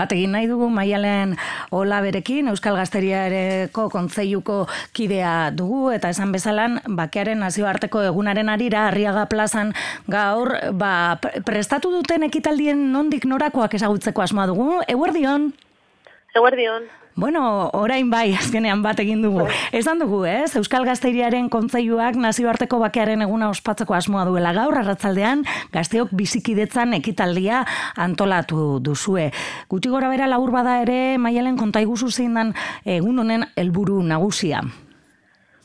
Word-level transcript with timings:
bat 0.00 0.12
egin 0.16 0.32
nahi 0.34 0.48
dugu 0.48 0.70
maialen 0.72 1.36
hola 1.70 2.00
berekin, 2.04 2.48
Euskal 2.52 2.78
Gazteriareko 2.80 3.88
kontzeiuko 3.92 4.64
kidea 4.96 5.50
dugu, 5.56 5.90
eta 5.94 6.12
esan 6.14 6.32
bezalan, 6.32 6.80
bakearen 7.00 7.42
nazioarteko 7.44 8.04
egunaren 8.10 8.48
arira, 8.52 8.86
Arriaga 8.90 9.26
plazan 9.30 9.74
gaur, 10.10 10.54
ba, 10.72 11.18
prestatu 11.46 11.92
duten 11.92 12.24
ekitaldien 12.30 12.88
nondik 12.94 13.28
norakoak 13.28 13.76
ezagutzeko 13.78 14.24
asmoa 14.24 14.48
dugu, 14.50 14.80
eguerdion? 14.88 15.52
Eguerdion. 16.36 16.88
Bueno, 17.16 17.70
orain 17.74 18.08
bai, 18.10 18.34
azkenean 18.38 18.82
bat 18.82 19.00
egin 19.02 19.22
dugu. 19.22 19.42
Bai. 19.44 19.54
Esan 19.80 19.98
dugu, 19.98 20.22
ez? 20.30 20.54
Euskal 20.56 20.86
Gazteiriaren 20.86 21.48
kontzaiuak 21.50 22.16
nazioarteko 22.16 22.78
bakearen 22.80 23.24
eguna 23.26 23.50
ospatzeko 23.50 23.96
asmoa 23.98 24.24
duela 24.28 24.52
gaur, 24.56 24.78
arratzaldean, 24.78 25.42
gazteok 25.74 26.14
bizikidetzan 26.16 26.94
ekitaldia 27.00 27.64
antolatu 27.96 28.78
duzue. 28.80 29.30
Guti 29.68 29.90
gora 29.90 30.08
bera 30.12 30.30
laur 30.30 30.54
bada 30.54 30.78
ere, 30.84 31.18
maialen 31.18 31.58
kontaiguzu 31.58 32.10
zein 32.10 32.38
dan 32.38 32.54
egun 32.86 33.18
honen 33.24 33.48
helburu 33.56 33.98
nagusia. 34.06 34.62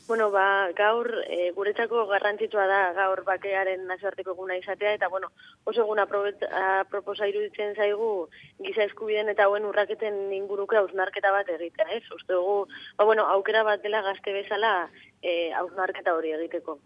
Bueno, 0.06 0.30
ba, 0.30 0.70
gaur 0.78 1.08
e, 1.26 1.50
guretzako 1.50 2.04
garrantzitsua 2.06 2.66
da 2.70 2.92
gaur 2.94 3.24
bakearen 3.26 3.88
nazioarteko 3.90 4.36
eguna 4.36 4.54
izatea 4.60 4.92
eta 4.94 5.08
bueno, 5.10 5.32
oso 5.66 5.82
eguna 5.82 6.04
proposa 6.06 7.26
iruditzen 7.26 7.74
zaigu 7.74 8.10
giza 8.62 8.84
eskubiden 8.84 9.32
eta 9.32 9.48
hauen 9.48 9.66
urraketen 9.66 10.20
inguruke 10.36 10.78
hausnarketa 10.78 11.32
bat 11.34 11.50
egitea, 11.56 11.88
ez? 11.98 12.04
Uste 12.14 12.38
dugu, 12.38 12.68
ba, 12.94 13.08
bueno, 13.08 13.26
aukera 13.34 13.64
bat 13.66 13.82
dela 13.82 14.04
gazte 14.06 14.36
bezala 14.36 14.72
e, 15.22 15.52
hausnarketa 15.54 16.14
hori 16.14 16.34
egiteko. 16.36 16.78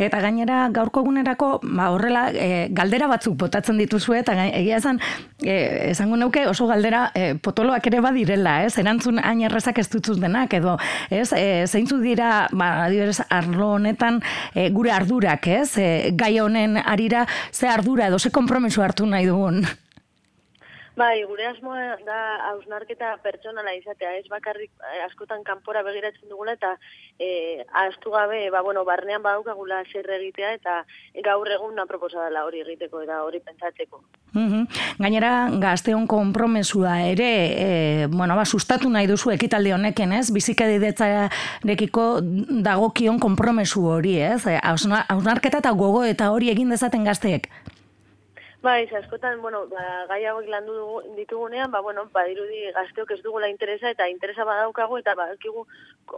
Eta 0.00 0.20
gainera 0.24 0.62
gaurko 0.72 1.02
egunerako 1.04 1.48
ba, 1.62 1.90
horrela 1.92 2.22
e, 2.32 2.68
galdera 2.72 3.08
batzuk 3.10 3.36
botatzen 3.42 3.76
dituzu 3.76 4.16
eta 4.16 4.32
egia 4.46 4.78
esan 4.80 5.00
e, 5.42 5.90
esango 5.90 6.16
nuke 6.16 6.46
oso 6.48 6.66
galdera 6.70 7.10
e, 7.14 7.34
potoloak 7.36 7.86
ere 7.90 8.00
badirela, 8.04 8.62
ez? 8.64 8.78
Erantzun 8.80 9.20
hain 9.20 9.44
errezak 9.44 9.82
ez 9.82 9.88
dutzuz 9.92 10.16
denak 10.22 10.56
edo, 10.56 10.78
ez? 11.10 11.28
E, 11.36 11.66
zeintzu 11.68 12.00
dira, 12.00 12.46
ba, 12.52 12.86
adibidez, 12.86 13.20
arlo 13.28 13.74
honetan 13.76 14.22
e, 14.54 14.70
gure 14.72 14.94
ardurak, 14.96 15.48
ez? 15.52 15.76
E, 15.76 15.88
gai 16.16 16.38
honen 16.40 16.80
arira 16.80 17.26
ze 17.52 17.68
ardura 17.68 18.08
edo 18.08 18.18
ze 18.18 18.32
kompromiso 18.32 18.82
hartu 18.82 19.04
nahi 19.06 19.28
dugun. 19.28 19.66
Bai, 20.96 21.26
gure 21.28 21.44
asmoa 21.44 21.98
da 22.06 22.18
hausnarketa 22.50 23.10
pertsonala 23.20 23.74
izatea, 23.76 24.14
ez 24.16 24.24
bakarrik 24.32 24.70
eh, 24.80 25.02
askotan 25.04 25.42
kanpora 25.44 25.82
begiratzen 25.84 26.30
dugula 26.32 26.54
eta 26.56 26.70
e, 27.20 27.64
astu 27.84 28.14
gabe, 28.14 28.38
ba, 28.50 28.62
bueno, 28.64 28.84
barnean 28.88 29.20
badaukagula 29.20 29.82
zer 29.92 30.08
egitea 30.16 30.54
eta 30.56 30.78
gaur 31.26 31.52
egun 31.52 31.82
proposa 31.90 32.24
dela 32.24 32.46
hori 32.48 32.64
egiteko 32.64 33.04
eta 33.04 33.20
hori 33.26 33.42
pentsatzeko. 33.44 34.00
Mm 34.32 34.64
Gainera, 34.96 35.50
gazteon 35.60 36.06
konpromesua 36.08 36.96
ere, 37.10 37.30
e, 37.52 37.68
bueno, 38.08 38.32
ba, 38.36 38.48
sustatu 38.48 38.88
nahi 38.88 39.06
duzu 39.06 39.36
ekitalde 39.36 39.76
honeken, 39.76 40.16
ez? 40.16 40.30
Bizika 40.32 40.64
dagokion 42.72 43.20
konpromesu 43.20 43.84
hori, 43.92 44.16
ez? 44.32 44.46
Hausnarketa 44.62 45.60
eta 45.60 45.76
gogo 45.76 46.04
eta 46.08 46.32
hori 46.32 46.48
egin 46.56 46.72
dezaten 46.72 47.04
gazteek. 47.04 47.52
Bai, 48.62 48.88
askotan, 48.88 49.40
bueno, 49.42 49.66
ba, 49.68 50.06
gai 50.08 50.24
hauek 50.26 50.48
landu 50.48 51.02
ditugunean, 51.16 51.70
ba, 51.70 51.80
bueno, 51.80 52.08
ba, 52.12 52.24
dirudi 52.24 52.64
gazteok 52.74 53.12
ez 53.12 53.22
dugula 53.22 53.50
interesa, 53.52 53.90
eta 53.90 54.08
interesa 54.08 54.44
badaukagu, 54.48 54.98
eta 54.98 55.14
badakigu 55.14 55.66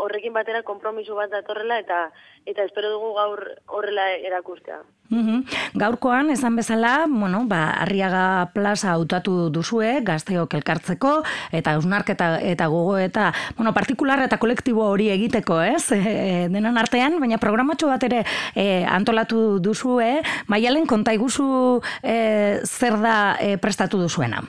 horrekin 0.04 0.32
batera 0.32 0.62
kompromiso 0.62 1.16
bat 1.18 1.30
datorrela, 1.34 1.80
eta 1.82 2.08
eta 2.48 2.64
espero 2.64 2.90
dugu 2.94 3.12
gaur 3.18 3.42
horrela 3.66 4.10
erakustea. 4.16 4.82
Mm 5.08 5.44
Gaurkoan, 5.78 6.30
esan 6.30 6.56
bezala, 6.56 7.06
bueno, 7.08 7.44
ba, 7.46 7.70
arriaga 7.80 8.50
plaza 8.52 8.90
hautatu 8.92 9.48
duzue, 9.52 10.00
gazteok 10.04 10.54
elkartzeko, 10.58 11.12
eta 11.54 11.74
eusnarketa 11.78 12.40
eta 12.44 12.66
gogo, 12.72 12.96
eta, 12.98 13.30
bueno, 13.56 13.72
partikular 13.76 14.20
eta 14.24 14.38
kolektibo 14.42 14.84
hori 14.88 15.10
egiteko, 15.14 15.60
ez? 15.62 15.84
E, 16.18 16.48
denan 16.50 16.76
artean, 16.80 17.18
baina 17.20 17.38
programatxo 17.38 17.86
bat 17.88 18.02
ere 18.04 18.22
e, 18.56 18.84
antolatu 18.84 19.58
duzue, 19.62 20.22
maialen 20.50 20.86
konta 20.88 21.12
iguzu 21.14 21.80
e, 22.02 22.16
zer 22.64 22.96
da 23.00 23.36
e, 23.40 23.56
prestatu 23.58 23.98
duzuena? 23.98 24.42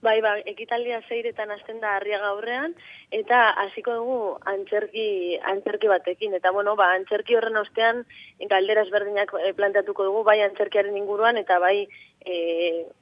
Bai, 0.00 0.20
ba, 0.22 0.36
ekitaldia 0.46 1.00
zeiretan 1.08 1.50
hasten 1.50 1.80
da 1.82 1.96
harria 1.96 2.20
gaurrean, 2.22 2.74
eta 3.10 3.38
hasiko 3.64 3.96
dugu 3.96 4.18
antzerki, 4.46 5.06
antzerki 5.52 5.90
batekin. 5.90 6.36
Eta, 6.38 6.52
bueno, 6.54 6.76
ba, 6.78 6.92
antzerki 6.94 7.34
horren 7.34 7.58
ostean, 7.58 8.04
galdera 8.52 8.84
ezberdinak 8.86 9.32
e, 9.40 9.50
planteatuko 9.58 10.06
dugu, 10.06 10.22
bai 10.28 10.38
antzerkiaren 10.44 10.94
inguruan, 11.00 11.40
eta 11.42 11.58
bai 11.58 11.88
e, 12.22 12.36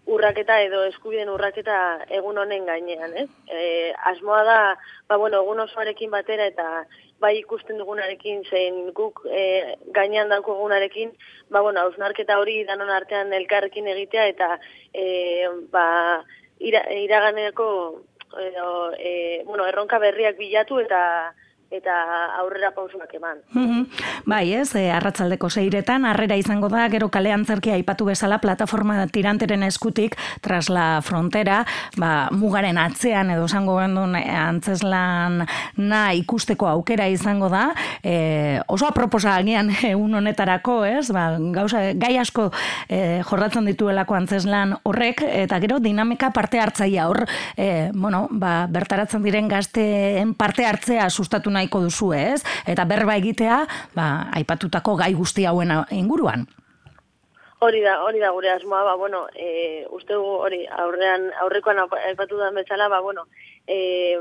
urraketa 0.08 0.56
edo 0.64 0.86
eskubiden 0.88 1.28
urraketa 1.34 1.76
egun 2.16 2.40
honen 2.40 2.64
gainean, 2.64 3.12
ez? 3.24 3.28
E, 3.44 3.92
asmoa 4.14 4.40
da, 4.48 4.56
ba, 5.04 5.20
bueno, 5.20 5.42
egun 5.44 5.60
osoarekin 5.66 6.16
batera, 6.16 6.48
eta 6.48 6.86
bai 7.20 7.34
ikusten 7.42 7.76
dugunarekin, 7.76 8.40
zein 8.48 8.80
guk 8.96 9.20
e, 9.28 9.76
gainean 9.92 10.32
dauko 10.32 10.56
egunarekin, 10.56 11.12
ba, 11.52 11.60
bueno, 11.60 11.84
hausnarketa 11.84 12.40
hori 12.40 12.62
danon 12.64 12.88
artean 12.88 13.36
elkarrekin 13.36 13.92
egitea, 13.92 14.26
eta 14.32 14.52
e, 14.96 15.06
ba, 15.68 15.86
ira, 16.58 16.82
iraganeko 16.92 17.68
edo, 18.40 18.92
e, 18.98 19.42
bueno, 19.46 19.66
erronka 19.66 19.98
berriak 19.98 20.36
bilatu, 20.38 20.80
eta 20.80 21.34
eta 21.71 21.93
aurrera 22.38 22.71
pausuak 22.75 23.10
eman. 23.19 23.41
bai, 24.27 24.53
ez, 24.54 24.71
e, 24.78 24.87
arratzaldeko 24.94 25.50
zeiretan, 25.50 26.04
arrera 26.06 26.37
izango 26.38 26.69
da, 26.71 26.87
gero 26.93 27.09
kalean 27.10 27.44
zerkia 27.44 27.75
aipatu 27.75 28.06
bezala, 28.06 28.38
plataforma 28.38 29.06
tiranteren 29.10 29.65
eskutik, 29.66 30.15
tras 30.41 30.69
la 30.71 31.00
frontera, 31.03 31.65
ba, 31.99 32.28
mugaren 32.31 32.78
atzean, 32.78 33.32
edo 33.34 33.49
zango 33.49 33.78
gendun, 33.81 34.15
antzeslan 34.16 35.43
na 35.77 36.03
ikusteko 36.15 36.69
aukera 36.71 37.09
izango 37.10 37.50
da, 37.50 37.72
e, 38.03 38.60
oso 38.69 38.87
aproposa 38.87 39.34
agian 39.37 39.72
egun 39.91 40.15
honetarako, 40.21 40.84
ez, 40.87 41.10
ba, 41.10 41.33
gauza, 41.54 41.83
gai 41.98 42.15
asko 42.22 42.48
e, 42.88 43.22
jorratzen 43.27 43.66
dituelako 43.66 44.15
antzeslan 44.15 44.77
horrek, 44.87 45.25
eta 45.27 45.59
gero 45.65 45.81
dinamika 45.83 46.31
parte 46.31 46.62
hartzaia 46.62 47.09
hor, 47.10 47.25
e, 47.56 47.91
bueno, 47.93 48.27
ba, 48.31 48.69
bertaratzen 48.71 49.27
diren 49.27 49.50
gazteen 49.50 50.34
parte 50.38 50.66
hartzea 50.66 51.10
sustatu 51.10 51.50
nahiko 51.56 51.82
duzu 51.86 52.12
ez, 52.16 52.44
eta 52.68 52.84
berba 52.84 53.16
egitea, 53.16 53.64
ba, 53.96 54.06
aipatutako 54.36 54.96
gai 55.00 55.12
guzti 55.16 55.48
hauen 55.48 55.72
inguruan. 55.90 56.46
Hori 57.64 57.80
da, 57.80 58.02
hori 58.04 58.20
da 58.20 58.30
gure 58.36 58.50
asmoa, 58.52 58.82
ba, 58.84 58.94
bueno, 59.00 59.26
e, 59.32 59.86
uste 59.96 60.16
hori, 60.20 60.66
aurrean, 60.84 61.30
aurrekoan 61.40 61.80
aipatu 61.80 62.36
da 62.36 62.50
bezala, 62.52 62.90
ba, 62.92 63.00
bueno, 63.00 63.24
e, 63.66 64.18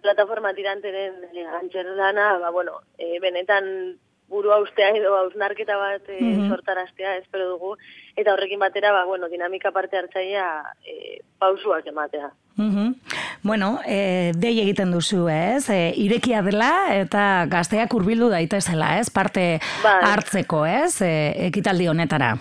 plataforma 0.00 0.54
tiranteren 0.56 1.20
e, 1.34 1.44
antxerdana, 1.60 2.38
ba, 2.40 2.50
bueno, 2.50 2.80
e, 2.96 3.18
benetan 3.20 3.98
buru 4.28 4.52
ustea 4.62 4.90
edo 4.96 5.14
hausnarketa 5.16 5.76
bat 5.76 6.08
e, 6.08 6.18
sortaraztea, 6.48 7.16
espero 7.16 7.48
dugu, 7.54 7.76
eta 8.16 8.32
horrekin 8.32 8.60
batera, 8.60 8.92
ba, 8.92 9.04
bueno, 9.04 9.28
dinamika 9.28 9.72
parte 9.72 9.96
hartzaia 9.96 10.44
e, 10.84 11.20
pausuak 11.38 11.86
ematea. 11.86 12.30
Mm 12.56 12.94
Bueno, 13.40 13.78
e, 13.86 14.32
dei 14.34 14.58
egiten 14.60 14.90
duzu, 14.90 15.28
ez? 15.30 15.70
E, 15.70 15.92
irekia 15.96 16.42
dela 16.42 16.90
eta 16.90 17.46
gazteak 17.46 17.94
hurbildu 17.94 18.28
daitezela, 18.32 18.96
ez? 18.98 19.10
Parte 19.14 19.60
bai. 19.84 20.00
hartzeko, 20.10 20.64
ez? 20.66 21.00
E, 21.00 21.12
ekitaldi 21.46 21.86
honetara. 21.86 22.34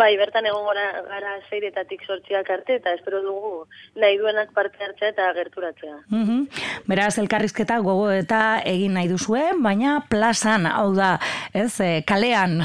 Bai, 0.00 0.14
bertan 0.16 0.46
egon 0.48 0.64
gara, 0.64 0.84
gara 1.04 1.32
zeiretatik 1.50 2.06
sortziak 2.06 2.48
arte, 2.54 2.78
eta 2.80 2.94
espero 2.96 3.20
dugu 3.24 3.50
nahi 4.00 4.16
duenak 4.20 4.54
parte 4.56 4.80
hartzea 4.86 5.12
eta 5.12 5.28
gerturatzea. 5.36 5.96
Mm 6.08 6.46
Beraz, 6.88 7.18
elkarrizketa 7.20 7.76
gogo 7.84 8.08
eta 8.14 8.60
egin 8.66 8.96
nahi 8.96 9.10
duzue, 9.10 9.42
baina 9.60 9.98
plazan, 10.08 10.64
hau 10.70 10.94
da, 10.96 11.18
ez, 11.52 11.74
e, 11.84 11.90
kalean. 12.08 12.62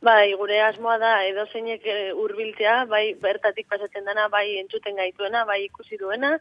Bai, 0.00 0.32
gure 0.32 0.62
asmoa 0.64 0.96
da 0.96 1.10
edo 1.28 1.42
zeinek 1.52 1.82
eh, 1.84 2.12
hurbiltzea, 2.16 2.86
bai 2.88 3.12
bertatik 3.20 3.66
pasatzen 3.68 4.06
dana, 4.08 4.30
bai 4.32 4.56
entzuten 4.56 4.96
gaituena, 4.96 5.44
bai 5.44 5.66
ikusi 5.66 5.98
duena 6.00 6.38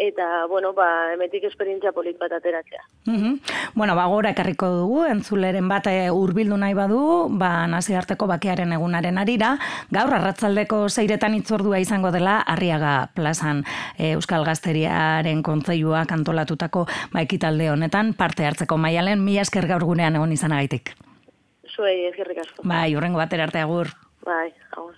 eta 0.00 0.46
bueno, 0.48 0.70
ba 0.72 1.12
emetik 1.12 1.44
esperientzia 1.44 1.92
polit 1.92 2.16
bat 2.18 2.32
ateratzea. 2.32 2.80
Mhm. 3.04 3.34
Bueno, 3.74 3.94
ba 3.96 4.06
gora 4.08 4.32
ekarriko 4.32 4.70
dugu 4.78 5.04
entzuleren 5.04 5.68
bat 5.68 5.90
eh, 5.92 6.08
hurbildu 6.08 6.56
nahi 6.56 6.72
badu, 6.72 7.28
ba 7.28 7.66
nazioarteko 7.68 8.26
bakearen 8.32 8.72
egunaren 8.72 9.20
arira, 9.20 9.58
gaur 9.92 10.16
arratzaldeko 10.16 10.88
zeiretan 10.88 11.36
itzordua 11.36 11.84
izango 11.84 12.10
dela 12.16 12.40
Arriaga 12.40 13.10
Plazan 13.14 13.64
e, 13.98 14.14
Euskal 14.16 14.48
Gazteriaren 14.48 15.42
kontseiluak 15.44 16.16
antolatutako 16.16 16.88
ba 17.12 17.28
ekitalde 17.28 17.70
honetan 17.76 18.14
parte 18.16 18.48
hartzeko 18.48 18.80
maialen 18.80 19.20
mila 19.20 19.44
esker 19.44 19.68
gaur 19.68 19.84
gunean 19.84 20.16
egon 20.16 20.32
izanagaitik 20.32 20.96
zuei 21.82 22.06
ezkerrik 22.10 22.42
asko. 22.44 22.66
Bai, 22.68 22.94
urrengo 22.96 23.18
batera 23.18 23.48
arte 23.48 23.62
agur. 23.62 23.90
Bai, 24.26 24.52
agur. 24.76 24.94